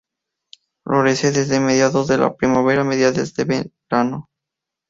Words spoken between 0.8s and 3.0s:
Florece desde mediados de la primavera a